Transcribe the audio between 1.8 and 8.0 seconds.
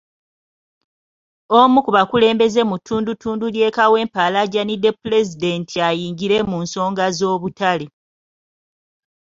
ku bakulembeze mu ttundutundu ly'e Kawempe alaajanidde Pulezidenti ayingire mu nsonga z'obutale.